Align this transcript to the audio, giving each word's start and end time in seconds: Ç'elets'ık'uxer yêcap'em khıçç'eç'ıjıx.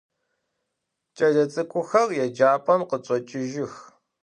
Ç'elets'ık'uxer 1.15 2.09
yêcap'em 2.17 2.81
khıçç'eç'ıjıx. 2.89 3.73